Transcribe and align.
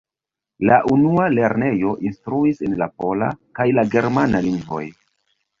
La 0.69 0.77
unua 0.93 1.27
lernejo 1.33 1.91
instruis 2.11 2.63
en 2.69 2.75
la 2.81 2.89
pola 3.03 3.29
kaj 3.61 3.69
la 3.81 3.87
germana 3.97 4.43
lingvoj. 4.49 4.85